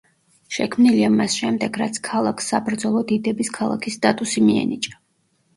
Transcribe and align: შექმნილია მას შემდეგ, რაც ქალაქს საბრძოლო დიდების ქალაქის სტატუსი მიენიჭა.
შექმნილია 0.55 1.09
მას 1.17 1.35
შემდეგ, 1.41 1.77
რაც 1.83 1.99
ქალაქს 2.09 2.49
საბრძოლო 2.53 3.05
დიდების 3.13 3.55
ქალაქის 3.59 3.99
სტატუსი 4.01 4.45
მიენიჭა. 4.49 4.99